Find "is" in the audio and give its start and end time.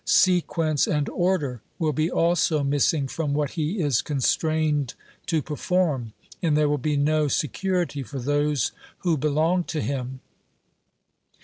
3.79-4.01